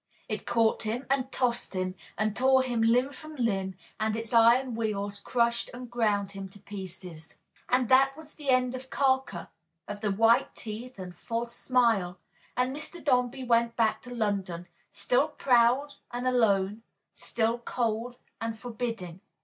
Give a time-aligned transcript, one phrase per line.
[0.27, 4.73] It caught him, and tossed him, and tore him limb from limb, and its iron
[4.73, 7.37] wheels crushed and ground him to pieces.
[7.69, 9.49] And that was the end of Carker,
[9.87, 12.17] of the white teeth and false smile,
[12.57, 12.99] and Mr.
[13.03, 16.81] Dombey went back to London, still proud and alone,
[17.13, 19.21] still cold and forbidding.